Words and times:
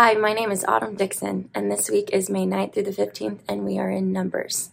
Hi, 0.00 0.14
my 0.14 0.32
name 0.32 0.52
is 0.52 0.64
Autumn 0.64 0.94
Dickson, 0.94 1.50
and 1.56 1.68
this 1.68 1.90
week 1.90 2.10
is 2.12 2.30
May 2.30 2.46
9th 2.46 2.72
through 2.72 2.84
the 2.84 2.92
15th, 2.92 3.40
and 3.48 3.64
we 3.64 3.80
are 3.80 3.90
in 3.90 4.12
Numbers. 4.12 4.70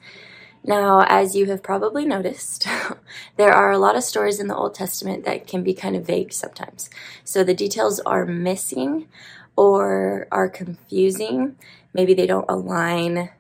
Now, 0.64 1.02
as 1.02 1.36
you 1.36 1.48
have 1.48 1.64
probably 1.64 2.06
noticed, 2.06 2.68
there 3.36 3.52
are 3.52 3.72
a 3.72 3.80
lot 3.80 3.96
of 3.96 4.04
stories 4.04 4.40
in 4.40 4.46
the 4.46 4.56
Old 4.56 4.76
Testament 4.76 5.26
that 5.26 5.48
can 5.48 5.64
be 5.64 5.74
kind 5.74 5.96
of 5.96 6.06
vague 6.06 6.32
sometimes. 6.32 6.92
So 7.24 7.44
the 7.44 7.56
details 7.56 8.00
are 8.02 8.28
missing 8.28 9.08
or 9.56 10.28
are 10.32 10.48
confusing. 10.48 11.56
Maybe 11.92 12.14
they 12.14 12.28
don't 12.28 12.46
align 12.48 13.32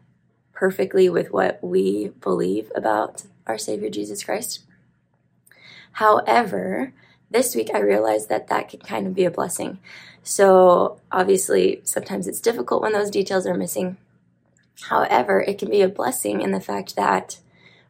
perfectly 0.53 1.07
with 1.07 1.31
what 1.31 1.59
we 1.61 2.07
believe 2.19 2.71
about 2.75 3.25
our 3.45 3.59
Savior 3.59 3.91
Jesus 3.91 4.23
Christ. 4.23 4.61
However, 5.91 6.93
this 7.35 7.53
week 7.53 7.69
I 7.73 7.79
realized 7.79 8.29
that 8.29 8.47
that 8.47 8.69
can 8.69 8.79
kind 8.79 9.05
of 9.05 9.13
be 9.13 9.25
a 9.25 9.31
blessing. 9.31 9.79
So, 10.23 11.01
obviously, 11.11 11.81
sometimes 11.83 12.27
it's 12.27 12.39
difficult 12.39 12.81
when 12.81 12.93
those 12.93 13.11
details 13.11 13.45
are 13.45 13.57
missing. 13.57 13.97
However, 14.89 15.41
it 15.41 15.59
can 15.59 15.69
be 15.69 15.81
a 15.81 15.89
blessing 15.89 16.41
in 16.41 16.51
the 16.51 16.61
fact 16.61 16.95
that 16.95 17.39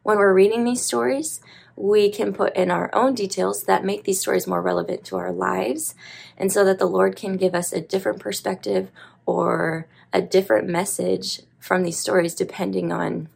when 0.02 0.18
we're 0.18 0.34
reading 0.34 0.64
these 0.64 0.84
stories, 0.84 1.40
we 1.76 2.10
can 2.10 2.32
put 2.32 2.56
in 2.56 2.70
our 2.70 2.92
own 2.94 3.14
details 3.14 3.64
that 3.64 3.84
make 3.84 4.04
these 4.04 4.20
stories 4.20 4.46
more 4.46 4.62
relevant 4.62 5.04
to 5.04 5.16
our 5.16 5.32
lives, 5.32 5.94
and 6.36 6.50
so 6.52 6.64
that 6.64 6.78
the 6.78 6.86
Lord 6.86 7.16
can 7.16 7.36
give 7.36 7.54
us 7.54 7.72
a 7.72 7.80
different 7.80 8.18
perspective 8.18 8.90
or 9.26 9.86
a 10.12 10.20
different 10.20 10.68
message 10.68 11.42
from 11.58 11.82
these 11.82 11.98
stories 11.98 12.34
depending 12.34 12.92
on 12.92 13.28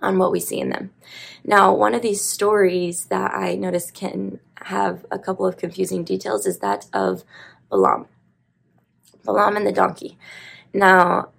on 0.00 0.18
what 0.18 0.32
we 0.32 0.40
see 0.40 0.60
in 0.60 0.68
them. 0.68 0.90
Now, 1.44 1.74
one 1.74 1.94
of 1.94 2.02
these 2.02 2.20
stories 2.20 3.06
that 3.06 3.32
I 3.34 3.54
noticed 3.54 3.94
can 3.94 4.38
have 4.62 5.04
a 5.10 5.18
couple 5.18 5.46
of 5.46 5.56
confusing 5.56 6.04
details 6.04 6.46
is 6.46 6.58
that 6.58 6.86
of 6.92 7.24
Balaam. 7.70 8.06
Balaam 9.24 9.56
and 9.56 9.66
the 9.66 9.72
donkey. 9.72 10.18
Now, 10.72 11.30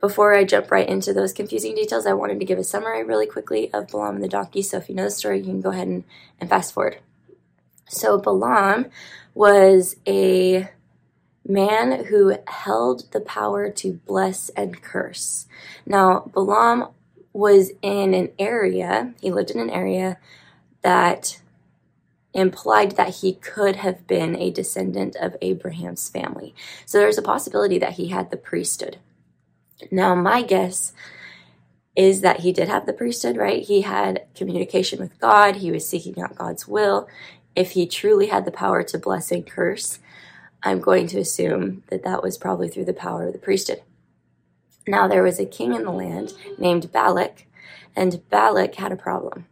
before 0.00 0.34
I 0.34 0.44
jump 0.44 0.70
right 0.70 0.88
into 0.88 1.12
those 1.12 1.32
confusing 1.32 1.74
details, 1.74 2.06
I 2.06 2.12
wanted 2.12 2.40
to 2.40 2.44
give 2.44 2.58
a 2.58 2.64
summary 2.64 3.04
really 3.04 3.26
quickly 3.26 3.72
of 3.72 3.88
Balaam 3.88 4.16
and 4.16 4.24
the 4.24 4.28
donkey. 4.28 4.62
So 4.62 4.76
if 4.78 4.88
you 4.88 4.94
know 4.94 5.04
the 5.04 5.10
story, 5.10 5.38
you 5.38 5.44
can 5.44 5.60
go 5.60 5.70
ahead 5.70 5.88
and, 5.88 6.04
and 6.40 6.50
fast 6.50 6.74
forward. 6.74 6.98
So 7.88 8.18
Balaam 8.18 8.86
was 9.34 9.96
a 10.06 10.68
man 11.46 12.06
who 12.06 12.36
held 12.46 13.12
the 13.12 13.20
power 13.20 13.70
to 13.70 13.92
bless 14.06 14.48
and 14.50 14.80
curse. 14.82 15.46
Now, 15.86 16.30
Balaam 16.32 16.88
was 17.32 17.72
in 17.80 18.14
an 18.14 18.30
area, 18.38 19.14
he 19.20 19.30
lived 19.30 19.50
in 19.50 19.60
an 19.60 19.70
area 19.70 20.18
that 20.82 21.40
implied 22.34 22.92
that 22.92 23.16
he 23.16 23.34
could 23.34 23.76
have 23.76 24.06
been 24.06 24.36
a 24.36 24.50
descendant 24.50 25.16
of 25.16 25.36
Abraham's 25.42 26.08
family. 26.08 26.54
So 26.86 26.98
there's 26.98 27.18
a 27.18 27.22
possibility 27.22 27.78
that 27.78 27.94
he 27.94 28.08
had 28.08 28.30
the 28.30 28.36
priesthood. 28.36 28.98
Now, 29.90 30.14
my 30.14 30.42
guess 30.42 30.92
is 31.94 32.22
that 32.22 32.40
he 32.40 32.52
did 32.52 32.68
have 32.68 32.86
the 32.86 32.92
priesthood, 32.92 33.36
right? 33.36 33.62
He 33.62 33.82
had 33.82 34.26
communication 34.34 34.98
with 34.98 35.18
God, 35.20 35.56
he 35.56 35.70
was 35.70 35.86
seeking 35.86 36.20
out 36.22 36.36
God's 36.36 36.66
will. 36.66 37.08
If 37.54 37.72
he 37.72 37.86
truly 37.86 38.28
had 38.28 38.46
the 38.46 38.52
power 38.52 38.82
to 38.82 38.98
bless 38.98 39.30
and 39.30 39.46
curse, 39.46 39.98
I'm 40.62 40.80
going 40.80 41.06
to 41.08 41.18
assume 41.18 41.82
that 41.88 42.04
that 42.04 42.22
was 42.22 42.38
probably 42.38 42.68
through 42.68 42.86
the 42.86 42.94
power 42.94 43.26
of 43.26 43.32
the 43.32 43.38
priesthood. 43.38 43.82
Now, 44.86 45.06
there 45.06 45.22
was 45.22 45.38
a 45.38 45.44
king 45.44 45.74
in 45.74 45.84
the 45.84 45.90
land 45.90 46.32
named 46.58 46.90
Balak, 46.92 47.46
and 47.94 48.22
Balak 48.30 48.76
had 48.76 48.90
a 48.90 48.96
problem 48.96 49.46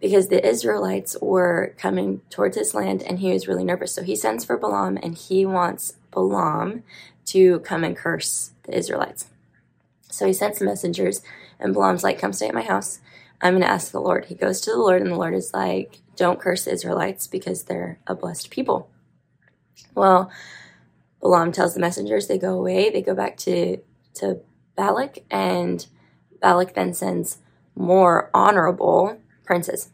because 0.00 0.28
the 0.28 0.46
Israelites 0.46 1.16
were 1.20 1.74
coming 1.78 2.20
towards 2.30 2.56
his 2.56 2.74
land 2.74 3.02
and 3.02 3.18
he 3.18 3.32
was 3.32 3.48
really 3.48 3.64
nervous. 3.64 3.94
So 3.94 4.02
he 4.02 4.16
sends 4.16 4.44
for 4.44 4.56
Balaam 4.56 4.98
and 5.02 5.16
he 5.16 5.44
wants 5.44 5.94
Balaam 6.10 6.82
to 7.26 7.60
come 7.60 7.84
and 7.84 7.96
curse 7.96 8.52
the 8.64 8.76
Israelites. 8.76 9.28
So 10.10 10.26
he 10.26 10.32
sends 10.32 10.60
messengers 10.60 11.22
and 11.58 11.74
Balaam's 11.74 12.04
like, 12.04 12.18
Come 12.18 12.32
stay 12.32 12.48
at 12.48 12.54
my 12.54 12.62
house. 12.62 13.00
I'm 13.40 13.54
going 13.54 13.62
to 13.62 13.70
ask 13.70 13.92
the 13.92 14.00
Lord. 14.00 14.26
He 14.26 14.34
goes 14.34 14.60
to 14.62 14.70
the 14.70 14.78
Lord 14.78 15.02
and 15.02 15.10
the 15.10 15.16
Lord 15.16 15.34
is 15.34 15.52
like, 15.52 15.98
Don't 16.16 16.40
curse 16.40 16.64
the 16.64 16.72
Israelites 16.72 17.26
because 17.26 17.64
they're 17.64 17.98
a 18.06 18.14
blessed 18.14 18.50
people. 18.50 18.90
Well, 19.94 20.30
Balaam 21.20 21.52
tells 21.52 21.74
the 21.74 21.80
messengers 21.80 22.26
they 22.26 22.38
go 22.38 22.54
away. 22.54 22.90
They 22.90 23.02
go 23.02 23.14
back 23.14 23.36
to, 23.38 23.78
to 24.14 24.40
Balak 24.76 25.24
and 25.30 25.84
Balak 26.40 26.74
then 26.74 26.94
sends 26.94 27.38
more 27.74 28.30
honorable 28.32 29.18
princes. 29.44 29.90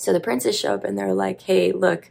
So 0.00 0.14
the 0.14 0.18
princes 0.20 0.58
show 0.58 0.72
up 0.72 0.84
and 0.84 0.96
they're 0.96 1.12
like, 1.12 1.42
hey, 1.42 1.72
look, 1.72 2.10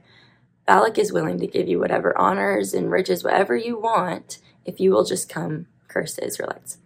Balak 0.68 1.00
is 1.00 1.12
willing 1.12 1.40
to 1.40 1.48
give 1.48 1.68
you 1.68 1.80
whatever 1.80 2.16
honors 2.16 2.76
and 2.76 2.92
riches, 2.92 3.24
whatever 3.24 3.56
you 3.56 3.80
want, 3.80 4.38
if 4.64 4.80
you 4.80 4.92
will 4.92 5.04
just 5.04 5.28
come 5.28 5.66
curse 5.88 6.14
the 6.14 6.24
Israelites. 6.24 6.78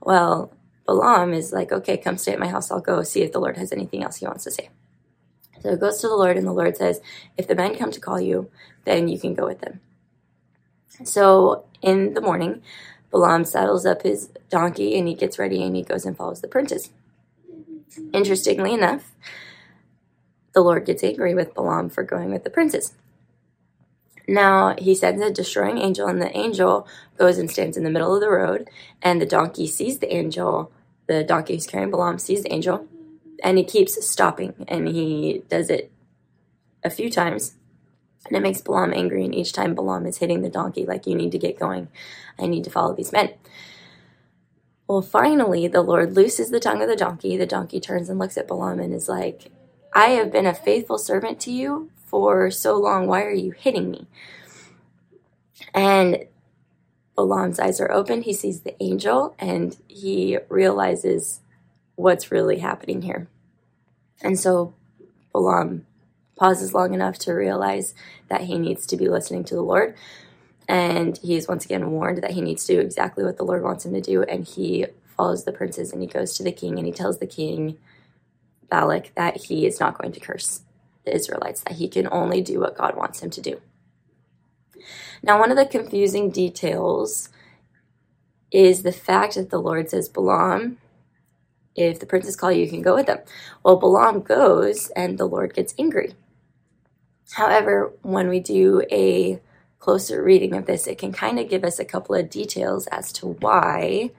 Well, 0.00 0.52
Balaam 0.84 1.32
is 1.32 1.52
like, 1.52 1.70
okay, 1.70 1.96
come 1.96 2.18
stay 2.18 2.32
at 2.32 2.40
my 2.40 2.48
house. 2.48 2.72
I'll 2.72 2.80
go 2.80 3.04
see 3.04 3.22
if 3.22 3.30
the 3.30 3.38
Lord 3.38 3.56
has 3.56 3.70
anything 3.70 4.02
else 4.02 4.16
he 4.16 4.26
wants 4.26 4.42
to 4.42 4.50
say. 4.50 4.70
So 5.60 5.68
it 5.68 5.78
goes 5.78 6.00
to 6.00 6.08
the 6.08 6.16
Lord, 6.16 6.36
and 6.36 6.44
the 6.44 6.52
Lord 6.52 6.76
says, 6.76 7.00
if 7.36 7.46
the 7.46 7.54
men 7.54 7.76
come 7.76 7.92
to 7.92 8.00
call 8.00 8.20
you, 8.20 8.50
then 8.84 9.06
you 9.06 9.20
can 9.20 9.34
go 9.34 9.46
with 9.46 9.60
them. 9.60 9.80
So 11.04 11.66
in 11.82 12.14
the 12.14 12.20
morning, 12.20 12.62
Balaam 13.12 13.44
saddles 13.44 13.86
up 13.86 14.02
his 14.02 14.30
donkey 14.50 14.98
and 14.98 15.06
he 15.06 15.14
gets 15.14 15.38
ready 15.38 15.62
and 15.62 15.76
he 15.76 15.84
goes 15.84 16.04
and 16.04 16.16
follows 16.16 16.40
the 16.40 16.48
princes. 16.48 16.90
Interestingly 18.12 18.74
enough, 18.74 19.12
the 20.54 20.60
Lord 20.60 20.84
gets 20.84 21.04
angry 21.04 21.34
with 21.34 21.54
Balaam 21.54 21.88
for 21.88 22.02
going 22.02 22.30
with 22.30 22.44
the 22.44 22.50
princes. 22.50 22.94
Now 24.28 24.74
he 24.78 24.94
sends 24.94 25.22
a 25.22 25.30
destroying 25.30 25.78
angel, 25.78 26.06
and 26.06 26.22
the 26.22 26.36
angel 26.36 26.86
goes 27.18 27.38
and 27.38 27.50
stands 27.50 27.76
in 27.76 27.84
the 27.84 27.90
middle 27.90 28.14
of 28.14 28.20
the 28.20 28.30
road, 28.30 28.68
and 29.02 29.20
the 29.20 29.26
donkey 29.26 29.66
sees 29.66 29.98
the 29.98 30.12
angel. 30.12 30.70
The 31.08 31.24
donkey 31.24 31.54
who's 31.54 31.66
carrying 31.66 31.90
Balaam 31.90 32.18
sees 32.18 32.42
the 32.44 32.52
angel, 32.52 32.86
and 33.42 33.58
he 33.58 33.64
keeps 33.64 34.04
stopping, 34.06 34.54
and 34.68 34.86
he 34.86 35.42
does 35.48 35.70
it 35.70 35.90
a 36.84 36.90
few 36.90 37.10
times, 37.10 37.54
and 38.26 38.36
it 38.36 38.42
makes 38.42 38.60
Balaam 38.60 38.92
angry. 38.94 39.24
And 39.24 39.34
each 39.34 39.52
time 39.52 39.74
Balaam 39.74 40.06
is 40.06 40.18
hitting 40.18 40.42
the 40.42 40.48
donkey, 40.48 40.86
like, 40.86 41.06
you 41.06 41.16
need 41.16 41.32
to 41.32 41.38
get 41.38 41.58
going. 41.58 41.88
I 42.38 42.46
need 42.46 42.64
to 42.64 42.70
follow 42.70 42.94
these 42.94 43.12
men. 43.12 43.34
Well, 44.86 45.02
finally, 45.02 45.66
the 45.66 45.82
Lord 45.82 46.14
looses 46.14 46.50
the 46.50 46.60
tongue 46.60 46.82
of 46.82 46.88
the 46.88 46.96
donkey. 46.96 47.36
The 47.36 47.46
donkey 47.46 47.80
turns 47.80 48.08
and 48.08 48.18
looks 48.18 48.36
at 48.36 48.46
Balaam 48.46 48.78
and 48.78 48.94
is 48.94 49.08
like, 49.08 49.50
I 49.92 50.10
have 50.10 50.32
been 50.32 50.46
a 50.46 50.54
faithful 50.54 50.98
servant 50.98 51.40
to 51.40 51.52
you 51.52 51.90
for 52.06 52.50
so 52.50 52.76
long. 52.76 53.06
Why 53.06 53.22
are 53.24 53.32
you 53.32 53.50
hitting 53.52 53.90
me? 53.90 54.06
And 55.74 56.26
Balaam's 57.14 57.60
eyes 57.60 57.80
are 57.80 57.92
open. 57.92 58.22
He 58.22 58.32
sees 58.32 58.60
the 58.60 58.80
angel 58.82 59.34
and 59.38 59.76
he 59.88 60.38
realizes 60.48 61.40
what's 61.94 62.32
really 62.32 62.58
happening 62.58 63.02
here. 63.02 63.28
And 64.22 64.38
so 64.38 64.74
Balaam 65.32 65.86
pauses 66.36 66.72
long 66.72 66.94
enough 66.94 67.18
to 67.20 67.32
realize 67.32 67.94
that 68.28 68.42
he 68.42 68.58
needs 68.58 68.86
to 68.86 68.96
be 68.96 69.08
listening 69.08 69.44
to 69.44 69.54
the 69.54 69.62
Lord. 69.62 69.94
And 70.68 71.18
he 71.18 71.36
is 71.36 71.48
once 71.48 71.66
again 71.66 71.90
warned 71.90 72.22
that 72.22 72.30
he 72.30 72.40
needs 72.40 72.64
to 72.64 72.74
do 72.74 72.80
exactly 72.80 73.24
what 73.24 73.36
the 73.36 73.44
Lord 73.44 73.62
wants 73.62 73.84
him 73.84 73.92
to 73.92 74.00
do. 74.00 74.22
And 74.22 74.44
he 74.44 74.86
follows 75.16 75.44
the 75.44 75.52
princes 75.52 75.92
and 75.92 76.00
he 76.00 76.08
goes 76.08 76.34
to 76.34 76.42
the 76.42 76.52
king 76.52 76.78
and 76.78 76.86
he 76.86 76.92
tells 76.92 77.18
the 77.18 77.26
king 77.26 77.76
Balak 78.72 79.14
that 79.16 79.36
he 79.36 79.66
is 79.66 79.78
not 79.78 79.98
going 79.98 80.12
to 80.12 80.20
curse 80.20 80.62
the 81.04 81.14
Israelites, 81.14 81.60
that 81.60 81.74
he 81.74 81.88
can 81.88 82.08
only 82.10 82.40
do 82.40 82.58
what 82.58 82.78
God 82.78 82.96
wants 82.96 83.20
him 83.20 83.28
to 83.28 83.42
do. 83.42 83.60
Now, 85.22 85.38
one 85.38 85.50
of 85.50 85.58
the 85.58 85.66
confusing 85.66 86.30
details 86.30 87.28
is 88.50 88.82
the 88.82 88.90
fact 88.90 89.34
that 89.34 89.50
the 89.50 89.60
Lord 89.60 89.90
says, 89.90 90.08
Balaam, 90.08 90.78
if 91.76 92.00
the 92.00 92.06
princes 92.06 92.34
call 92.34 92.50
you, 92.50 92.64
you 92.64 92.70
can 92.70 92.80
go 92.80 92.94
with 92.94 93.06
them. 93.06 93.18
Well, 93.62 93.76
Balaam 93.76 94.22
goes 94.22 94.88
and 94.96 95.18
the 95.18 95.28
Lord 95.28 95.52
gets 95.52 95.74
angry. 95.78 96.14
However, 97.32 97.92
when 98.00 98.28
we 98.30 98.40
do 98.40 98.82
a 98.90 99.38
closer 99.80 100.22
reading 100.22 100.54
of 100.54 100.64
this, 100.64 100.86
it 100.86 100.96
can 100.96 101.12
kind 101.12 101.38
of 101.38 101.50
give 101.50 101.62
us 101.62 101.78
a 101.78 101.84
couple 101.84 102.14
of 102.14 102.30
details 102.30 102.86
as 102.86 103.12
to 103.14 103.26
why 103.26 104.12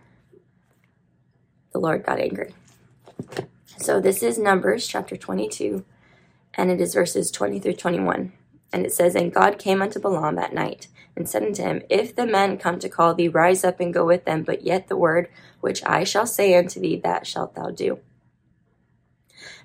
the 1.71 1.79
Lord 1.79 2.05
got 2.05 2.19
angry. 2.19 2.53
So 3.77 3.99
this 3.99 4.21
is 4.21 4.37
Numbers 4.37 4.87
chapter 4.87 5.17
22, 5.17 5.83
and 6.53 6.69
it 6.69 6.79
is 6.79 6.93
verses 6.93 7.31
20 7.31 7.59
through 7.59 7.73
21. 7.73 8.31
And 8.71 8.85
it 8.85 8.93
says, 8.93 9.15
And 9.15 9.33
God 9.33 9.57
came 9.57 9.81
unto 9.81 9.99
Balaam 9.99 10.37
at 10.37 10.53
night, 10.53 10.87
and 11.15 11.27
said 11.27 11.43
unto 11.43 11.63
him, 11.63 11.81
If 11.89 12.15
the 12.15 12.27
men 12.27 12.57
come 12.57 12.77
to 12.79 12.87
call 12.87 13.15
thee, 13.15 13.27
rise 13.27 13.63
up 13.63 13.79
and 13.79 13.93
go 13.93 14.05
with 14.05 14.25
them, 14.25 14.43
but 14.43 14.61
yet 14.63 14.87
the 14.87 14.95
word 14.95 15.27
which 15.59 15.83
I 15.85 16.03
shall 16.03 16.27
say 16.27 16.55
unto 16.55 16.79
thee, 16.79 16.97
that 17.03 17.25
shalt 17.25 17.55
thou 17.55 17.71
do. 17.71 17.99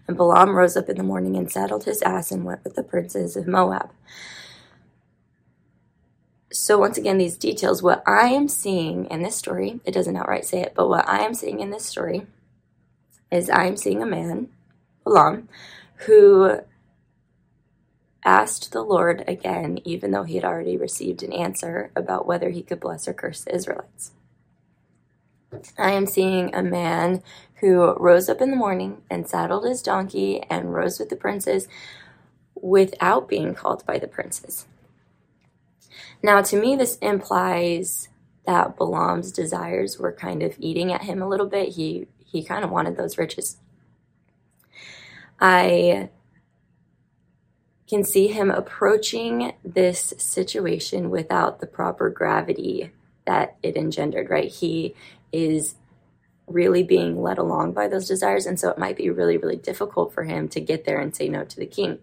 And 0.08 0.16
Balaam 0.16 0.56
rose 0.56 0.76
up 0.76 0.88
in 0.88 0.96
the 0.96 1.02
morning 1.02 1.36
and 1.36 1.50
saddled 1.50 1.84
his 1.84 2.00
ass 2.02 2.32
and 2.32 2.44
went 2.44 2.64
with 2.64 2.76
the 2.76 2.82
princes 2.82 3.36
of 3.36 3.46
Moab. 3.46 3.90
So, 6.50 6.78
once 6.78 6.96
again, 6.96 7.18
these 7.18 7.36
details, 7.36 7.82
what 7.82 8.02
I 8.06 8.28
am 8.28 8.48
seeing 8.48 9.04
in 9.10 9.22
this 9.22 9.36
story, 9.36 9.80
it 9.84 9.92
doesn't 9.92 10.16
outright 10.16 10.46
say 10.46 10.62
it, 10.62 10.72
but 10.74 10.88
what 10.88 11.06
I 11.06 11.20
am 11.20 11.34
seeing 11.34 11.60
in 11.60 11.70
this 11.70 11.84
story 11.84 12.26
is 13.30 13.50
I'm 13.50 13.76
seeing 13.76 14.02
a 14.02 14.06
man, 14.06 14.48
Balaam, 15.04 15.48
who 16.06 16.60
asked 18.24 18.72
the 18.72 18.82
Lord 18.82 19.24
again, 19.26 19.78
even 19.84 20.10
though 20.10 20.24
he 20.24 20.34
had 20.34 20.44
already 20.44 20.76
received 20.76 21.22
an 21.22 21.32
answer 21.32 21.90
about 21.96 22.26
whether 22.26 22.50
he 22.50 22.62
could 22.62 22.80
bless 22.80 23.08
or 23.08 23.14
curse 23.14 23.42
the 23.42 23.54
Israelites. 23.54 24.12
I 25.78 25.92
am 25.92 26.06
seeing 26.06 26.54
a 26.54 26.62
man 26.62 27.22
who 27.56 27.94
rose 27.98 28.28
up 28.28 28.40
in 28.40 28.50
the 28.50 28.56
morning 28.56 29.02
and 29.10 29.28
saddled 29.28 29.64
his 29.64 29.82
donkey 29.82 30.42
and 30.50 30.74
rose 30.74 30.98
with 30.98 31.08
the 31.08 31.16
princes 31.16 31.68
without 32.54 33.28
being 33.28 33.54
called 33.54 33.84
by 33.86 33.98
the 33.98 34.08
princes. 34.08 34.66
Now, 36.22 36.42
to 36.42 36.60
me, 36.60 36.76
this 36.76 36.98
implies 36.98 38.08
that 38.46 38.76
Balaam's 38.76 39.32
desires 39.32 39.98
were 39.98 40.12
kind 40.12 40.42
of 40.42 40.56
eating 40.58 40.92
at 40.92 41.02
him 41.02 41.22
a 41.22 41.28
little 41.28 41.46
bit. 41.46 41.70
He 41.70 42.08
he 42.30 42.44
kind 42.44 42.64
of 42.64 42.70
wanted 42.70 42.96
those 42.96 43.18
riches. 43.18 43.56
I 45.40 46.10
can 47.88 48.04
see 48.04 48.28
him 48.28 48.50
approaching 48.50 49.54
this 49.64 50.12
situation 50.18 51.10
without 51.10 51.60
the 51.60 51.66
proper 51.66 52.10
gravity 52.10 52.92
that 53.24 53.56
it 53.62 53.76
engendered, 53.76 54.28
right? 54.28 54.50
He 54.50 54.94
is 55.32 55.76
really 56.46 56.82
being 56.82 57.22
led 57.22 57.38
along 57.38 57.72
by 57.72 57.88
those 57.88 58.08
desires, 58.08 58.46
and 58.46 58.58
so 58.58 58.70
it 58.70 58.78
might 58.78 58.96
be 58.96 59.10
really, 59.10 59.36
really 59.36 59.56
difficult 59.56 60.12
for 60.12 60.24
him 60.24 60.48
to 60.48 60.60
get 60.60 60.84
there 60.84 61.00
and 61.00 61.14
say 61.14 61.28
no 61.28 61.44
to 61.44 61.56
the 61.56 61.66
king. 61.66 61.98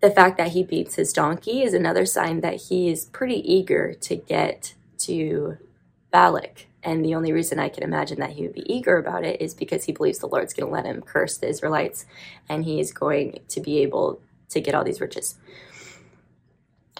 The 0.00 0.10
fact 0.10 0.36
that 0.36 0.52
he 0.52 0.62
beats 0.62 0.94
his 0.94 1.12
donkey 1.12 1.62
is 1.62 1.74
another 1.74 2.06
sign 2.06 2.40
that 2.40 2.62
he 2.68 2.88
is 2.88 3.06
pretty 3.06 3.40
eager 3.52 3.94
to 3.94 4.16
get 4.16 4.74
to 4.98 5.58
Balak. 6.10 6.67
And 6.88 7.04
the 7.04 7.14
only 7.14 7.32
reason 7.32 7.58
I 7.58 7.68
can 7.68 7.82
imagine 7.82 8.18
that 8.20 8.30
he 8.30 8.44
would 8.44 8.54
be 8.54 8.72
eager 8.72 8.96
about 8.96 9.22
it 9.22 9.42
is 9.42 9.52
because 9.52 9.84
he 9.84 9.92
believes 9.92 10.20
the 10.20 10.26
Lord's 10.26 10.54
going 10.54 10.66
to 10.66 10.72
let 10.72 10.86
him 10.86 11.02
curse 11.02 11.36
the 11.36 11.46
Israelites 11.46 12.06
and 12.48 12.64
he 12.64 12.80
is 12.80 12.92
going 12.92 13.40
to 13.46 13.60
be 13.60 13.80
able 13.80 14.22
to 14.48 14.58
get 14.58 14.74
all 14.74 14.84
these 14.84 15.00
riches. 15.00 15.34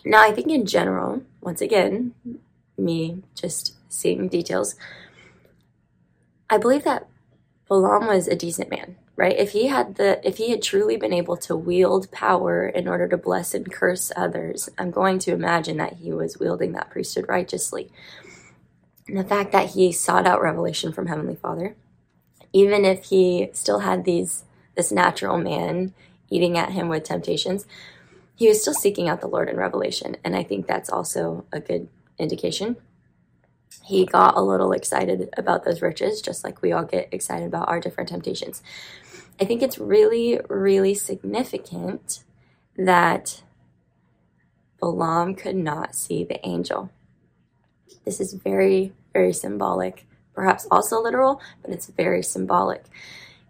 Now, 0.05 0.23
I 0.23 0.32
think 0.32 0.49
in 0.49 0.67
general, 0.67 1.23
once 1.40 1.62
again, 1.62 2.12
me 2.76 3.23
just 3.35 3.76
seeing 3.88 4.29
details, 4.29 4.75
I 6.50 6.58
believe 6.58 6.84
that 6.84 7.08
Balaam 7.67 8.08
was 8.08 8.29
a 8.29 8.37
decent 8.37 8.70
man, 8.70 8.96
right? 9.17 9.38
If 9.38 9.52
he 9.52 9.69
had 9.69 9.94
the 9.94 10.20
if 10.23 10.37
he 10.37 10.50
had 10.50 10.61
truly 10.61 10.99
been 10.99 11.14
able 11.14 11.38
to 11.38 11.56
wield 11.56 12.11
power 12.12 12.69
in 12.69 12.88
order 12.88 13.08
to 13.08 13.17
bless 13.17 13.55
and 13.55 13.73
curse 13.73 14.12
others, 14.14 14.69
I'm 14.76 14.91
going 14.91 15.19
to 15.20 15.32
imagine 15.32 15.79
that 15.79 15.94
he 15.94 16.12
was 16.12 16.38
wielding 16.38 16.73
that 16.73 16.91
priesthood 16.91 17.25
righteously. 17.26 17.91
The 19.08 19.25
fact 19.25 19.52
that 19.52 19.70
he 19.70 19.90
sought 19.93 20.26
out 20.26 20.43
revelation 20.43 20.93
from 20.93 21.06
Heavenly 21.06 21.37
Father, 21.37 21.76
even 22.52 22.84
if 22.84 23.05
he 23.05 23.50
still 23.52 23.81
had 23.81 24.05
these 24.05 24.44
this 24.75 24.93
natural 24.93 25.38
man 25.38 25.93
eating 26.31 26.56
at 26.56 26.72
him 26.72 26.88
with 26.88 27.02
temptations, 27.02 27.66
he 28.37 28.46
was 28.46 28.60
still 28.60 28.75
seeking 28.75 29.08
out 29.08 29.20
the 29.20 29.26
Lord 29.26 29.49
in 29.49 29.56
revelation. 29.56 30.16
And 30.22 30.37
I 30.37 30.44
think 30.44 30.66
that's 30.66 30.88
also 30.88 31.44
a 31.52 31.58
good 31.58 31.88
indication. 32.19 32.76
He 33.82 34.06
got 34.06 34.37
a 34.37 34.43
little 34.43 34.72
excited 34.72 35.31
about 35.37 35.64
those 35.64 35.82
riches, 35.82 36.22
just 36.22 36.44
like 36.44 36.62
we 36.62 36.70
all 36.70 36.84
get 36.84 37.08
excited 37.10 37.46
about 37.46 37.69
our 37.69 37.81
different 37.81 38.10
temptations. 38.10 38.62
I 39.40 39.44
think 39.44 39.62
it's 39.62 39.78
really, 39.78 40.38
really 40.49 40.94
significant 40.94 42.22
that 42.76 43.43
Balaam 44.78 45.34
could 45.34 45.56
not 45.56 45.96
see 45.96 46.22
the 46.22 46.44
angel. 46.46 46.90
This 48.08 48.20
is 48.20 48.32
very, 48.32 48.94
very 49.12 49.34
symbolic, 49.34 50.06
perhaps 50.32 50.66
also 50.70 50.99
literal, 50.99 51.43
but 51.60 51.70
it's 51.70 51.88
very 51.88 52.22
symbolic. 52.22 52.87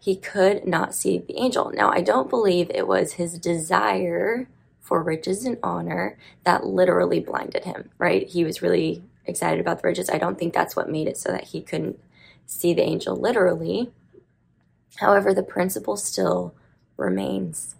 He 0.00 0.16
could 0.16 0.66
not 0.66 0.96
see 0.96 1.19
the 1.19 1.38
angel. 1.38 1.70
Now, 1.72 1.93
I 1.93 2.00
don't 2.00 2.28
believe 2.28 2.69
it 2.69 2.88
was 2.88 3.12
his 3.12 3.38
desire 3.38 4.49
for 4.81 5.00
riches 5.00 5.44
and 5.44 5.58
honor 5.62 6.19
that 6.43 6.66
literally 6.66 7.20
blinded 7.20 7.66
him, 7.66 7.90
right? 7.99 8.26
He 8.26 8.43
was 8.43 8.60
really 8.60 9.05
excited 9.26 9.60
about 9.60 9.81
the 9.81 9.87
riches. 9.87 10.10
I 10.10 10.19
don't 10.19 10.37
think 10.37 10.55
that's 10.55 10.75
what 10.75 10.90
made 10.90 11.06
it 11.06 11.16
so 11.16 11.31
that 11.31 11.44
he 11.44 11.62
couldn't 11.62 12.00
see 12.44 12.75
the 12.75 12.82
angel 12.82 13.14
literally. 13.14 13.93
However, 14.96 15.32
the 15.32 15.44
principle 15.44 15.96
still 15.96 16.52
remains. 16.96 17.76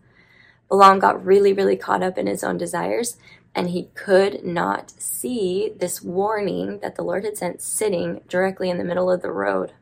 Balaam 0.69 1.01
got 1.01 1.25
really, 1.25 1.53
really 1.53 1.77
caught 1.77 2.05
up 2.05 2.19
in 2.19 2.29
his 2.29 2.45
own 2.45 2.57
desires 2.57 3.17
and 3.55 3.71
he 3.71 3.89
could 3.95 4.45
not 4.45 4.91
see 4.91 5.73
this 5.77 6.03
warning 6.03 6.79
that 6.81 6.97
the 6.97 7.03
Lord 7.03 7.25
had 7.25 7.37
sent 7.37 7.61
sitting 7.61 8.21
directly 8.29 8.71
in 8.71 8.79
the 8.79 8.85
middle 8.85 9.11
of 9.11 9.23
the 9.23 9.33
road. 9.33 9.73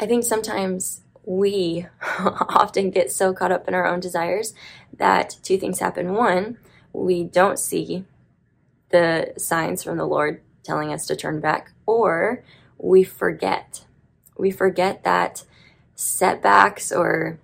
I 0.00 0.06
think 0.06 0.24
sometimes 0.24 1.02
we 1.24 1.86
often 2.18 2.90
get 2.90 3.12
so 3.12 3.32
caught 3.32 3.52
up 3.52 3.68
in 3.68 3.74
our 3.74 3.86
own 3.86 4.00
desires 4.00 4.54
that 4.96 5.36
two 5.42 5.58
things 5.58 5.80
happen. 5.80 6.14
One, 6.14 6.58
we 6.92 7.24
don't 7.24 7.58
see 7.58 8.04
the 8.90 9.32
signs 9.36 9.82
from 9.82 9.98
the 9.98 10.06
Lord 10.06 10.40
telling 10.62 10.92
us 10.92 11.06
to 11.06 11.16
turn 11.16 11.40
back, 11.40 11.72
or 11.86 12.44
we 12.78 13.02
forget. 13.02 13.84
We 14.36 14.50
forget 14.50 15.04
that 15.04 15.44
setbacks 15.94 16.90
or 16.90 17.38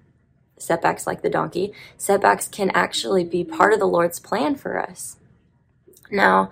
setbacks 0.60 1.06
like 1.06 1.22
the 1.22 1.30
donkey, 1.30 1.72
setbacks 1.96 2.48
can 2.48 2.70
actually 2.70 3.24
be 3.24 3.44
part 3.44 3.72
of 3.72 3.78
the 3.78 3.86
Lord's 3.86 4.20
plan 4.20 4.54
for 4.54 4.78
us. 4.78 5.16
Now, 6.10 6.50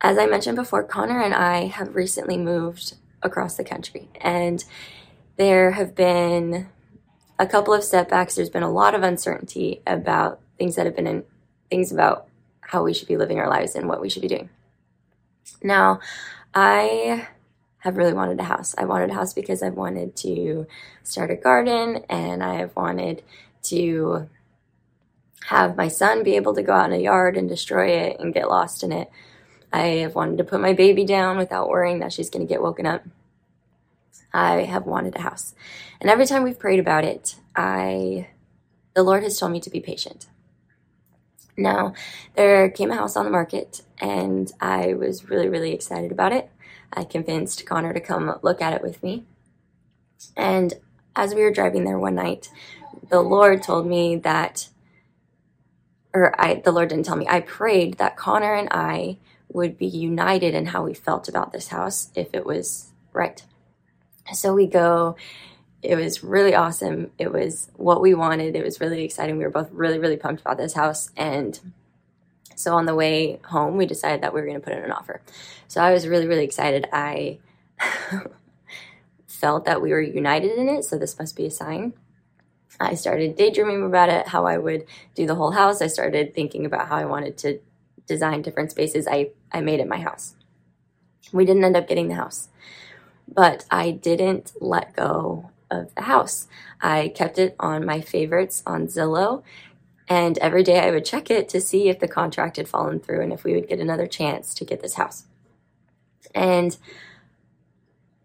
as 0.00 0.18
I 0.18 0.26
mentioned 0.26 0.56
before, 0.56 0.82
Connor 0.82 1.20
and 1.20 1.34
I 1.34 1.66
have 1.66 1.94
recently 1.94 2.36
moved 2.36 2.94
across 3.22 3.56
the 3.56 3.64
country, 3.64 4.08
and 4.20 4.64
there 5.36 5.72
have 5.72 5.94
been 5.94 6.68
a 7.38 7.46
couple 7.46 7.72
of 7.72 7.84
setbacks. 7.84 8.34
There's 8.34 8.50
been 8.50 8.62
a 8.62 8.70
lot 8.70 8.94
of 8.94 9.02
uncertainty 9.02 9.80
about 9.86 10.40
things 10.58 10.76
that 10.76 10.86
have 10.86 10.96
been 10.96 11.06
in 11.06 11.24
things 11.70 11.92
about 11.92 12.28
how 12.60 12.84
we 12.84 12.92
should 12.92 13.08
be 13.08 13.16
living 13.16 13.38
our 13.38 13.48
lives 13.48 13.74
and 13.74 13.88
what 13.88 14.00
we 14.00 14.10
should 14.10 14.22
be 14.22 14.28
doing. 14.28 14.50
Now, 15.62 16.00
I 16.54 17.28
have 17.82 17.96
really 17.96 18.12
wanted 18.12 18.38
a 18.38 18.44
house. 18.44 18.76
I 18.78 18.84
wanted 18.84 19.10
a 19.10 19.14
house 19.14 19.34
because 19.34 19.60
I've 19.60 19.74
wanted 19.74 20.14
to 20.16 20.68
start 21.02 21.32
a 21.32 21.36
garden 21.36 22.04
and 22.08 22.42
I 22.42 22.54
have 22.54 22.76
wanted 22.76 23.24
to 23.64 24.28
have 25.46 25.76
my 25.76 25.88
son 25.88 26.22
be 26.22 26.36
able 26.36 26.54
to 26.54 26.62
go 26.62 26.72
out 26.72 26.92
in 26.92 26.98
a 26.98 27.02
yard 27.02 27.36
and 27.36 27.48
destroy 27.48 27.88
it 27.88 28.20
and 28.20 28.32
get 28.32 28.48
lost 28.48 28.84
in 28.84 28.92
it. 28.92 29.10
I 29.72 29.86
have 30.02 30.14
wanted 30.14 30.38
to 30.38 30.44
put 30.44 30.60
my 30.60 30.74
baby 30.74 31.04
down 31.04 31.38
without 31.38 31.68
worrying 31.68 31.98
that 31.98 32.12
she's 32.12 32.30
going 32.30 32.46
to 32.46 32.52
get 32.52 32.62
woken 32.62 32.86
up. 32.86 33.02
I 34.32 34.62
have 34.62 34.86
wanted 34.86 35.16
a 35.16 35.22
house. 35.22 35.52
And 36.00 36.08
every 36.08 36.26
time 36.26 36.44
we've 36.44 36.58
prayed 36.58 36.78
about 36.78 37.04
it, 37.04 37.34
I 37.56 38.28
the 38.94 39.02
Lord 39.02 39.24
has 39.24 39.38
told 39.40 39.50
me 39.50 39.60
to 39.60 39.70
be 39.70 39.80
patient. 39.80 40.26
Now, 41.56 41.94
there 42.36 42.70
came 42.70 42.92
a 42.92 42.94
house 42.94 43.16
on 43.16 43.24
the 43.24 43.30
market 43.30 43.82
and 44.00 44.52
I 44.60 44.94
was 44.94 45.28
really 45.28 45.48
really 45.48 45.72
excited 45.72 46.12
about 46.12 46.32
it. 46.32 46.48
I 46.92 47.04
convinced 47.04 47.66
Connor 47.66 47.92
to 47.92 48.00
come 48.00 48.38
look 48.42 48.60
at 48.60 48.72
it 48.72 48.82
with 48.82 49.02
me. 49.02 49.24
And 50.36 50.74
as 51.16 51.34
we 51.34 51.42
were 51.42 51.52
driving 51.52 51.84
there 51.84 51.98
one 51.98 52.14
night, 52.14 52.50
the 53.08 53.20
Lord 53.20 53.62
told 53.62 53.86
me 53.86 54.16
that, 54.16 54.68
or 56.14 56.38
I, 56.40 56.54
the 56.54 56.72
Lord 56.72 56.88
didn't 56.88 57.06
tell 57.06 57.16
me, 57.16 57.26
I 57.28 57.40
prayed 57.40 57.98
that 57.98 58.16
Connor 58.16 58.54
and 58.54 58.68
I 58.70 59.18
would 59.52 59.76
be 59.76 59.86
united 59.86 60.54
in 60.54 60.66
how 60.66 60.84
we 60.84 60.94
felt 60.94 61.28
about 61.28 61.52
this 61.52 61.68
house 61.68 62.10
if 62.14 62.34
it 62.34 62.46
was 62.46 62.90
right. 63.12 63.42
So 64.32 64.54
we 64.54 64.66
go. 64.66 65.16
It 65.82 65.96
was 65.96 66.22
really 66.22 66.54
awesome. 66.54 67.10
It 67.18 67.32
was 67.32 67.68
what 67.74 68.00
we 68.00 68.14
wanted. 68.14 68.54
It 68.54 68.64
was 68.64 68.80
really 68.80 69.02
exciting. 69.02 69.36
We 69.36 69.44
were 69.44 69.50
both 69.50 69.68
really, 69.72 69.98
really 69.98 70.16
pumped 70.16 70.40
about 70.40 70.56
this 70.56 70.74
house. 70.74 71.10
And 71.16 71.58
so 72.54 72.74
on 72.74 72.86
the 72.86 72.94
way 72.94 73.40
home, 73.44 73.76
we 73.76 73.86
decided 73.86 74.22
that 74.22 74.32
we 74.34 74.40
were 74.40 74.46
going 74.46 74.60
to 74.60 74.64
put 74.64 74.72
in 74.72 74.84
an 74.84 74.92
offer. 74.92 75.20
So 75.68 75.80
I 75.80 75.92
was 75.92 76.06
really, 76.06 76.26
really 76.26 76.44
excited. 76.44 76.88
I 76.92 77.38
felt 79.26 79.64
that 79.64 79.82
we 79.82 79.90
were 79.90 80.00
united 80.00 80.52
in 80.52 80.68
it, 80.68 80.84
so 80.84 80.98
this 80.98 81.18
must 81.18 81.36
be 81.36 81.46
a 81.46 81.50
sign. 81.50 81.94
I 82.80 82.94
started 82.94 83.36
daydreaming 83.36 83.84
about 83.84 84.08
it, 84.08 84.28
how 84.28 84.46
I 84.46 84.58
would 84.58 84.86
do 85.14 85.26
the 85.26 85.34
whole 85.34 85.52
house. 85.52 85.82
I 85.82 85.86
started 85.86 86.34
thinking 86.34 86.66
about 86.66 86.88
how 86.88 86.96
I 86.96 87.04
wanted 87.04 87.38
to 87.38 87.60
design 88.06 88.42
different 88.42 88.70
spaces. 88.70 89.06
I, 89.06 89.30
I 89.52 89.60
made 89.60 89.80
it 89.80 89.88
my 89.88 90.00
house. 90.00 90.34
We 91.32 91.44
didn't 91.44 91.64
end 91.64 91.76
up 91.76 91.88
getting 91.88 92.08
the 92.08 92.14
house, 92.14 92.48
but 93.28 93.64
I 93.70 93.90
didn't 93.92 94.52
let 94.60 94.94
go 94.94 95.50
of 95.70 95.94
the 95.94 96.02
house. 96.02 96.46
I 96.80 97.12
kept 97.14 97.38
it 97.38 97.56
on 97.58 97.86
my 97.86 98.00
favorites 98.00 98.62
on 98.66 98.86
Zillow 98.86 99.42
and 100.12 100.36
every 100.38 100.62
day 100.62 100.78
I 100.78 100.90
would 100.90 101.06
check 101.06 101.30
it 101.30 101.48
to 101.48 101.60
see 101.60 101.88
if 101.88 101.98
the 101.98 102.06
contract 102.06 102.58
had 102.58 102.68
fallen 102.68 103.00
through 103.00 103.22
and 103.22 103.32
if 103.32 103.44
we 103.44 103.54
would 103.54 103.66
get 103.66 103.80
another 103.80 104.06
chance 104.06 104.52
to 104.56 104.64
get 104.66 104.82
this 104.82 104.96
house. 104.96 105.24
And 106.34 106.76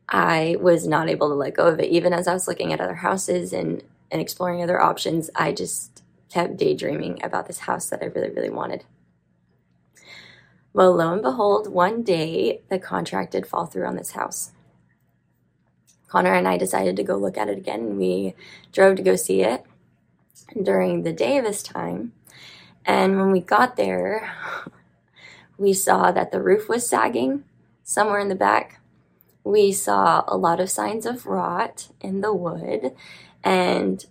I 0.10 0.58
was 0.60 0.86
not 0.86 1.08
able 1.08 1.30
to 1.30 1.34
let 1.34 1.56
go 1.56 1.68
of 1.68 1.80
it. 1.80 1.90
Even 1.90 2.12
as 2.12 2.28
I 2.28 2.34
was 2.34 2.46
looking 2.46 2.74
at 2.74 2.82
other 2.82 2.96
houses 2.96 3.54
and, 3.54 3.82
and 4.12 4.22
exploring 4.22 4.62
other 4.62 4.82
options, 4.82 5.30
I 5.34 5.54
just 5.54 6.04
kept 6.28 6.58
daydreaming 6.58 7.24
about 7.24 7.48
this 7.48 7.60
house 7.60 7.90
that 7.90 8.04
I 8.04 8.08
really, 8.08 8.32
really 8.32 8.50
wanted. 8.50 8.84
Well, 10.74 10.94
lo 10.94 11.14
and 11.14 11.22
behold, 11.22 11.72
one 11.72 12.04
day 12.04 12.64
the 12.68 12.80
contract 12.80 13.32
did 13.32 13.48
fall 13.48 13.66
through 13.66 13.86
on 13.86 13.96
this 13.96 14.12
house. 14.12 14.52
Connor 16.10 16.34
and 16.34 16.50
I 16.50 16.58
decided 16.58 16.98
to 16.98 17.04
go 17.04 17.16
look 17.16 17.38
at 17.38 17.48
it 17.48 17.58
again, 17.58 17.80
and 17.80 17.98
we 17.98 18.36
drove 18.74 18.98
to 18.98 19.04
go 19.04 19.16
see 19.16 19.42
it. 19.42 19.64
During 20.62 21.04
the 21.04 21.14
day 21.14 21.40
this 21.40 21.64
time. 21.64 22.14
And 22.86 23.18
when 23.18 23.32
we 23.32 23.42
got 23.42 23.76
there, 23.76 24.32
we 25.58 25.74
saw 25.74 26.12
that 26.12 26.32
the 26.32 26.42
roof 26.42 26.70
was 26.70 26.88
sagging 26.88 27.44
somewhere 27.84 28.20
in 28.20 28.30
the 28.30 28.36
back. 28.36 28.80
We 29.44 29.72
saw 29.72 30.24
a 30.28 30.38
lot 30.38 30.60
of 30.60 30.70
signs 30.70 31.06
of 31.06 31.26
rot 31.26 31.90
in 32.02 32.22
the 32.22 32.34
wood. 32.34 32.94
And 33.44 34.06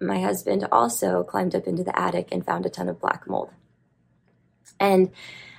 my 0.00 0.20
husband 0.20 0.66
also 0.72 1.22
climbed 1.22 1.54
up 1.54 1.66
into 1.66 1.84
the 1.84 1.98
attic 1.98 2.28
and 2.32 2.44
found 2.44 2.66
a 2.66 2.70
ton 2.70 2.88
of 2.88 3.00
black 3.00 3.26
mold. 3.26 3.50
And 4.78 5.10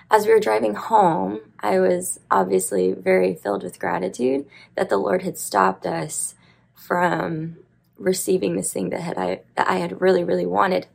as 0.10 0.26
we 0.26 0.34
were 0.34 0.40
driving 0.40 0.74
home, 0.74 1.40
I 1.60 1.80
was 1.80 2.20
obviously 2.30 2.92
very 2.92 3.36
filled 3.36 3.64
with 3.64 3.80
gratitude 3.80 4.46
that 4.76 4.90
the 4.90 4.98
Lord 4.98 5.22
had 5.22 5.38
stopped 5.38 5.86
us 5.86 6.36
from 6.74 7.58
receiving 8.02 8.56
this 8.56 8.74
thing 8.74 8.90
that 8.90 9.02
had 9.02 9.18
I 9.18 9.42
that 9.56 9.70
I 9.70 9.78
had 9.78 10.02
really 10.02 10.24
really 10.24 10.46
wanted. 10.46 10.88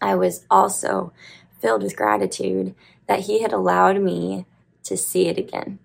I 0.00 0.14
was 0.14 0.44
also 0.50 1.12
filled 1.60 1.82
with 1.82 1.96
gratitude 1.96 2.74
that 3.06 3.20
he 3.20 3.42
had 3.42 3.52
allowed 3.52 4.00
me 4.00 4.46
to 4.84 4.96
see 4.96 5.28
it 5.28 5.38
again. 5.38 5.78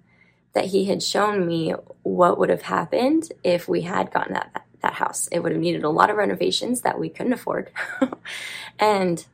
That 0.54 0.66
he 0.66 0.86
had 0.86 1.02
shown 1.02 1.48
me 1.48 1.74
what 2.04 2.38
would 2.38 2.50
have 2.50 2.64
happened 2.64 3.32
if 3.44 3.70
we 3.70 3.82
had 3.82 4.12
gotten 4.12 4.34
that 4.34 4.66
that 4.82 4.94
house. 4.94 5.28
It 5.32 5.40
would 5.40 5.52
have 5.52 5.62
needed 5.62 5.84
a 5.84 5.90
lot 5.90 6.10
of 6.10 6.18
renovations 6.18 6.82
that 6.82 7.00
we 7.00 7.10
couldn't 7.10 7.34
afford. 7.34 7.72
and 8.80 9.26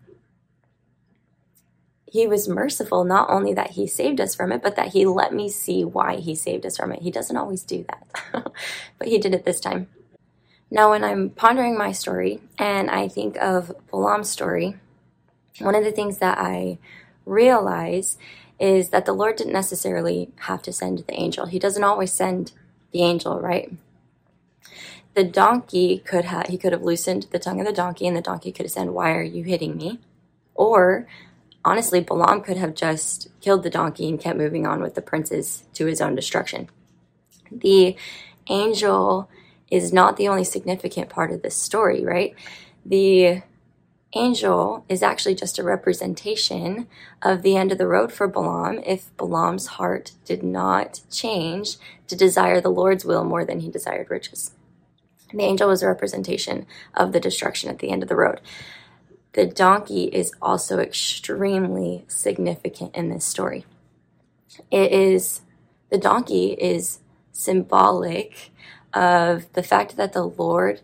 he 2.09 2.25
was 2.25 2.47
merciful 2.47 3.03
not 3.03 3.29
only 3.29 3.53
that 3.53 3.71
he 3.71 3.85
saved 3.85 4.21
us 4.21 4.33
from 4.33 4.51
it 4.51 4.63
but 4.63 4.75
that 4.75 4.87
he 4.89 5.05
let 5.05 5.33
me 5.33 5.49
see 5.49 5.83
why 5.83 6.15
he 6.15 6.33
saved 6.33 6.65
us 6.65 6.77
from 6.77 6.91
it 6.91 7.01
he 7.01 7.11
doesn't 7.11 7.37
always 7.37 7.63
do 7.63 7.85
that 7.87 8.53
but 8.97 9.07
he 9.07 9.17
did 9.17 9.33
it 9.33 9.43
this 9.43 9.59
time 9.59 9.87
now 10.69 10.91
when 10.91 11.03
i'm 11.03 11.29
pondering 11.29 11.77
my 11.77 11.91
story 11.91 12.41
and 12.57 12.89
i 12.89 13.07
think 13.07 13.37
of 13.37 13.71
balaam's 13.91 14.29
story 14.29 14.75
one 15.59 15.75
of 15.75 15.83
the 15.83 15.91
things 15.91 16.19
that 16.19 16.37
i 16.37 16.77
realize 17.25 18.17
is 18.59 18.89
that 18.89 19.05
the 19.05 19.13
lord 19.13 19.35
didn't 19.35 19.53
necessarily 19.53 20.29
have 20.41 20.61
to 20.63 20.73
send 20.73 20.99
the 20.99 21.13
angel. 21.13 21.45
He 21.45 21.59
doesn't 21.59 21.83
always 21.83 22.11
send 22.11 22.51
the 22.91 23.03
angel 23.03 23.39
right? 23.39 23.71
The 25.13 25.23
donkey 25.23 25.99
could 25.99 26.25
have 26.25 26.47
he 26.47 26.57
could 26.57 26.73
have 26.73 26.83
loosened 26.83 27.27
the 27.31 27.39
tongue 27.39 27.59
of 27.59 27.67
the 27.67 27.73
donkey 27.73 28.07
and 28.07 28.15
the 28.15 28.21
donkey 28.21 28.51
could 28.51 28.65
have 28.65 28.71
said 28.71 28.89
why 28.89 29.11
are 29.11 29.23
you 29.23 29.43
hitting 29.43 29.77
me? 29.77 29.99
Or 30.55 31.07
honestly, 31.63 32.01
Balaam 32.01 32.41
could 32.41 32.57
have 32.57 32.73
just 32.75 33.27
killed 33.41 33.63
the 33.63 33.69
donkey 33.69 34.07
and 34.09 34.19
kept 34.19 34.37
moving 34.37 34.65
on 34.65 34.81
with 34.81 34.95
the 34.95 35.01
princes 35.01 35.63
to 35.73 35.85
his 35.85 36.01
own 36.01 36.15
destruction. 36.15 36.69
The 37.51 37.95
angel 38.47 39.29
is 39.69 39.93
not 39.93 40.17
the 40.17 40.27
only 40.27 40.43
significant 40.43 41.09
part 41.09 41.31
of 41.31 41.41
this 41.41 41.55
story, 41.55 42.03
right? 42.03 42.33
The 42.85 43.41
angel 44.13 44.85
is 44.87 45.03
actually 45.03 45.35
just 45.35 45.59
a 45.59 45.63
representation 45.63 46.87
of 47.21 47.41
the 47.41 47.57
end 47.57 47.71
of 47.71 47.77
the 47.77 47.87
road 47.87 48.11
for 48.11 48.27
Balaam 48.27 48.79
if 48.85 49.15
Balaam's 49.17 49.67
heart 49.67 50.13
did 50.25 50.43
not 50.43 51.01
change 51.11 51.77
to 52.07 52.15
desire 52.15 52.61
the 52.61 52.69
Lord's 52.69 53.03
will 53.03 53.25
more 53.25 53.43
than 53.43 53.59
he 53.59 53.69
desired 53.69 54.09
riches. 54.09 54.51
The 55.33 55.43
angel 55.43 55.67
was 55.67 55.83
a 55.83 55.87
representation 55.87 56.65
of 56.93 57.11
the 57.11 57.19
destruction 57.19 57.69
at 57.69 57.79
the 57.79 57.89
end 57.89 58.01
of 58.01 58.09
the 58.09 58.15
road 58.15 58.39
the 59.37 59.45
donkey 59.45 60.05
is 60.05 60.31
also 60.41 60.79
extremely 60.79 62.03
significant 62.07 62.95
in 62.95 63.09
this 63.09 63.23
story. 63.23 63.67
It 64.71 64.91
is, 64.91 65.41
the 65.91 65.99
donkey 65.99 66.53
is 66.53 67.01
symbolic 67.31 68.49
of 68.97 69.53
the 69.53 69.61
fact 69.61 69.95
that 69.97 70.13
the 70.13 70.25
Lord 70.25 70.81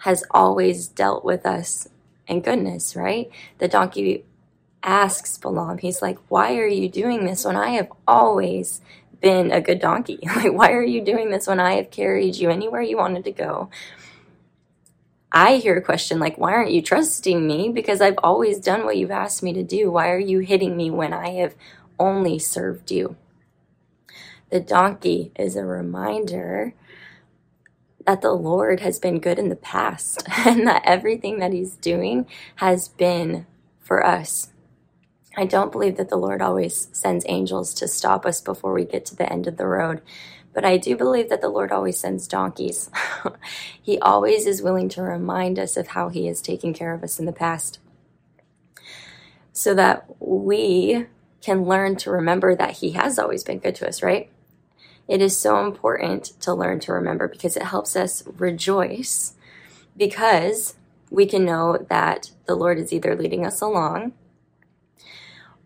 has 0.00 0.24
always 0.30 0.86
dealt 0.86 1.24
with 1.24 1.46
us 1.46 1.88
in 2.26 2.42
goodness, 2.42 2.94
right? 2.94 3.30
The 3.58 3.68
donkey 3.68 4.24
asks 4.82 5.38
Balaam, 5.38 5.78
he's 5.78 6.02
like, 6.02 6.18
Why 6.28 6.56
are 6.58 6.66
you 6.66 6.90
doing 6.90 7.24
this 7.24 7.46
when 7.46 7.56
I 7.56 7.70
have 7.70 7.90
always 8.06 8.82
been 9.22 9.50
a 9.50 9.62
good 9.62 9.80
donkey? 9.80 10.18
Like, 10.36 10.52
why 10.52 10.72
are 10.72 10.84
you 10.84 11.00
doing 11.00 11.30
this 11.30 11.46
when 11.46 11.60
I 11.60 11.74
have 11.76 11.90
carried 11.90 12.36
you 12.36 12.50
anywhere 12.50 12.82
you 12.82 12.98
wanted 12.98 13.24
to 13.24 13.32
go? 13.32 13.70
I 15.32 15.56
hear 15.56 15.78
a 15.78 15.82
question 15.82 16.20
like, 16.20 16.36
why 16.36 16.52
aren't 16.52 16.72
you 16.72 16.82
trusting 16.82 17.44
me? 17.46 17.70
Because 17.70 18.02
I've 18.02 18.18
always 18.22 18.58
done 18.58 18.84
what 18.84 18.98
you've 18.98 19.10
asked 19.10 19.42
me 19.42 19.54
to 19.54 19.64
do. 19.64 19.90
Why 19.90 20.10
are 20.10 20.18
you 20.18 20.40
hitting 20.40 20.76
me 20.76 20.90
when 20.90 21.14
I 21.14 21.30
have 21.40 21.56
only 21.98 22.38
served 22.38 22.90
you? 22.90 23.16
The 24.50 24.60
donkey 24.60 25.32
is 25.36 25.56
a 25.56 25.64
reminder 25.64 26.74
that 28.06 28.22
the 28.22 28.32
Lord 28.32 28.80
has 28.80 28.98
been 28.98 29.20
good 29.20 29.38
in 29.38 29.48
the 29.48 29.56
past 29.56 30.24
and 30.46 30.66
that 30.66 30.82
everything 30.84 31.38
that 31.40 31.52
He's 31.52 31.76
doing 31.76 32.26
has 32.56 32.88
been 32.88 33.46
for 33.80 34.04
us. 34.04 34.50
I 35.36 35.46
don't 35.46 35.72
believe 35.72 35.96
that 35.96 36.10
the 36.10 36.16
Lord 36.16 36.42
always 36.42 36.88
sends 36.92 37.24
angels 37.28 37.74
to 37.74 37.88
stop 37.88 38.26
us 38.26 38.40
before 38.40 38.72
we 38.72 38.84
get 38.84 39.04
to 39.06 39.16
the 39.16 39.30
end 39.32 39.46
of 39.46 39.56
the 39.56 39.66
road. 39.66 40.02
But 40.52 40.64
I 40.64 40.76
do 40.76 40.96
believe 40.96 41.30
that 41.30 41.40
the 41.40 41.48
Lord 41.48 41.72
always 41.72 41.98
sends 41.98 42.28
donkeys. 42.28 42.90
he 43.82 43.98
always 43.98 44.46
is 44.46 44.62
willing 44.62 44.88
to 44.90 45.02
remind 45.02 45.58
us 45.58 45.76
of 45.76 45.88
how 45.88 46.08
He 46.10 46.26
has 46.26 46.40
taken 46.40 46.72
care 46.72 46.94
of 46.94 47.02
us 47.02 47.18
in 47.18 47.26
the 47.26 47.32
past 47.32 47.80
so 49.52 49.74
that 49.74 50.06
we 50.20 51.06
can 51.40 51.64
learn 51.64 51.96
to 51.96 52.10
remember 52.10 52.54
that 52.54 52.72
He 52.78 52.92
has 52.92 53.18
always 53.18 53.44
been 53.44 53.58
good 53.58 53.74
to 53.76 53.88
us, 53.88 54.02
right? 54.02 54.30
It 55.06 55.20
is 55.20 55.38
so 55.38 55.64
important 55.64 56.32
to 56.40 56.54
learn 56.54 56.80
to 56.80 56.92
remember 56.92 57.28
because 57.28 57.56
it 57.56 57.64
helps 57.64 57.94
us 57.94 58.22
rejoice 58.38 59.34
because 59.96 60.76
we 61.10 61.26
can 61.26 61.44
know 61.44 61.86
that 61.88 62.30
the 62.46 62.54
Lord 62.54 62.78
is 62.78 62.92
either 62.92 63.14
leading 63.14 63.46
us 63.46 63.60
along 63.60 64.12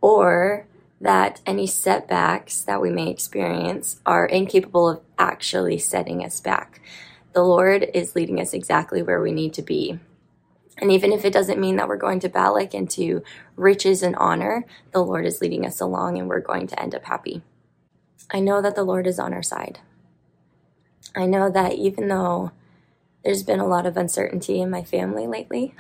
or 0.01 0.67
that 1.01 1.41
any 1.47 1.67
setbacks 1.67 2.63
that 2.63 2.83
we 2.83 2.91
may 2.91 3.09
experience 3.09 4.01
are 4.05 4.27
incapable 4.27 4.89
of 4.89 5.01
actually 5.19 5.79
setting 5.79 6.25
us 6.25 6.41
back. 6.41 6.81
The 7.33 7.43
Lord 7.43 7.89
is 7.95 8.17
leading 8.17 8.41
us 8.41 8.53
exactly 8.53 9.03
where 9.03 9.21
we 9.21 9.31
need 9.31 9.55
to 9.55 9.63
be. 9.63 10.01
And 10.79 10.91
even 10.93 11.13
if 11.13 11.25
it 11.25 11.33
doesn't 11.33 11.61
mean 11.61 11.77
that 11.77 11.89
we're 11.89 11.97
going 11.97 12.21
to 12.21 12.29
Balak 12.29 12.75
into 12.75 13.23
riches 13.57 14.03
and 14.03 14.17
honor, 14.17 14.65
the 14.93 15.03
Lord 15.03 15.27
is 15.27 15.41
leading 15.41 15.67
us 15.67 15.81
along 15.81 16.19
and 16.19 16.29
we're 16.29 16.41
going 16.41 16.67
to 16.69 16.81
end 16.81 16.95
up 16.95 17.05
happy. 17.05 17.43
I 18.31 18.41
know 18.41 18.61
that 18.63 18.75
the 18.75 18.85
Lord 18.85 19.07
is 19.07 19.19
on 19.19 19.33
our 19.35 19.43
side. 19.43 19.81
I 21.17 21.27
know 21.27 21.51
that 21.51 21.75
even 21.75 22.09
though 22.09 22.53
there's 23.25 23.43
been 23.43 23.61
a 23.61 23.67
lot 23.67 23.87
of 23.87 23.97
uncertainty 23.97 24.61
in 24.61 24.71
my 24.71 24.85
family 24.85 25.27
lately, 25.27 25.75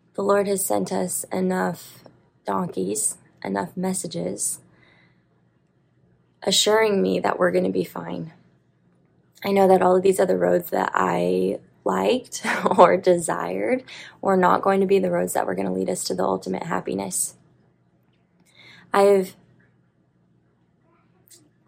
the 0.14 0.22
Lord 0.22 0.48
has 0.48 0.64
sent 0.64 0.92
us 0.92 1.24
enough 1.32 2.04
donkeys 2.46 3.16
enough 3.44 3.76
messages 3.76 4.60
assuring 6.42 7.02
me 7.02 7.20
that 7.20 7.38
we're 7.38 7.52
going 7.52 7.64
to 7.64 7.70
be 7.70 7.84
fine. 7.84 8.32
I 9.44 9.52
know 9.52 9.68
that 9.68 9.82
all 9.82 9.96
of 9.96 10.02
these 10.02 10.20
other 10.20 10.36
roads 10.36 10.70
that 10.70 10.90
I 10.94 11.60
liked 11.84 12.44
or 12.78 12.96
desired 12.96 13.84
were 14.20 14.36
not 14.36 14.62
going 14.62 14.80
to 14.80 14.86
be 14.86 14.98
the 14.98 15.10
roads 15.10 15.32
that 15.34 15.46
were 15.46 15.54
going 15.54 15.66
to 15.66 15.72
lead 15.72 15.90
us 15.90 16.04
to 16.04 16.14
the 16.14 16.24
ultimate 16.24 16.64
happiness. 16.64 17.34
I've 18.92 19.36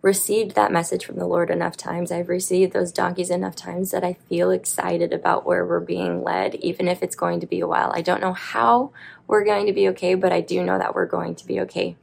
received 0.03 0.57
that 0.57 0.73
message 0.73 1.07
from 1.07 1.17
the 1.17 1.27
Lord 1.27 1.49
enough 1.49 1.77
times. 1.77 2.11
I've 2.11 2.29
received 2.29 2.73
those 2.73 2.91
donkeys 2.93 3.31
enough 3.31 3.55
times 3.55 3.93
that 3.93 4.03
I 4.03 4.15
feel 4.29 4.51
excited 4.51 5.13
about 5.13 5.47
where 5.47 5.65
we're 5.65 5.81
being 5.81 6.25
led, 6.25 6.57
even 6.57 6.89
if 6.89 7.03
it's 7.03 7.15
going 7.15 7.39
to 7.41 7.47
be 7.47 7.61
a 7.61 7.69
while. 7.69 7.93
I 7.95 8.03
don't 8.03 8.21
know 8.21 8.33
how 8.33 8.91
we're 9.29 9.45
going 9.45 9.67
to 9.67 9.73
be 9.73 9.89
okay, 9.91 10.17
but 10.17 10.33
I 10.33 10.41
do 10.41 10.63
know 10.65 10.77
that 10.77 10.95
we're 10.95 11.07
going 11.07 11.37
to 11.37 11.47
be 11.47 11.61
okay. 11.61 11.97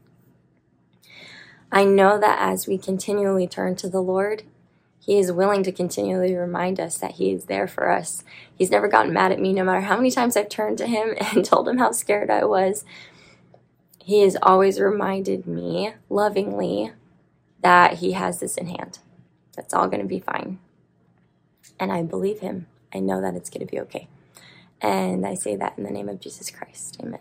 I 1.72 1.84
know 1.84 2.18
that 2.18 2.40
as 2.40 2.68
we 2.68 2.78
continually 2.78 3.48
turn 3.48 3.76
to 3.76 3.90
the 3.90 4.02
Lord, 4.02 4.44
He 4.98 5.20
is 5.20 5.32
willing 5.34 5.62
to 5.64 5.72
continually 5.72 6.34
remind 6.34 6.80
us 6.80 6.98
that 7.00 7.16
He 7.16 7.32
is 7.32 7.46
there 7.46 7.68
for 7.68 7.92
us. 7.92 8.24
He's 8.56 8.72
never 8.72 8.88
gotten 8.88 9.14
mad 9.14 9.34
at 9.34 9.42
me, 9.42 9.52
no 9.52 9.66
matter 9.66 9.82
how 9.82 9.98
many 9.98 10.10
times 10.10 10.38
I've 10.38 10.50
turned 10.50 10.78
to 10.78 10.88
Him 10.88 11.16
and 11.36 11.44
told 11.44 11.68
Him 11.68 11.80
how 11.80 11.92
scared 11.92 12.30
I 12.30 12.46
was. 12.46 12.86
He 14.02 14.22
has 14.22 14.38
always 14.42 14.80
reminded 14.80 15.46
me 15.46 15.94
lovingly 16.10 16.94
that 17.62 17.96
he 17.96 18.14
has 18.14 18.40
this 18.40 18.58
in 18.58 18.68
hand. 18.68 19.00
That's 19.56 19.74
all 19.74 19.88
going 19.88 20.02
to 20.02 20.08
be 20.08 20.20
fine. 20.20 20.60
And 21.80 21.92
I 21.92 22.04
believe 22.04 22.40
him. 22.42 22.68
I 22.94 23.00
know 23.00 23.22
that 23.22 23.36
it's 23.36 23.50
going 23.50 23.66
to 23.66 23.72
be 23.72 23.80
okay. 23.82 24.08
And 24.82 25.26
I 25.28 25.36
say 25.36 25.56
that 25.58 25.78
in 25.78 25.86
the 25.86 25.92
name 25.92 26.10
of 26.10 26.22
Jesus 26.22 26.52
Christ. 26.52 26.98
Amen. 27.04 27.20